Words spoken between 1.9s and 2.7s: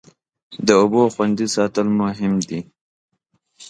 مهم دی.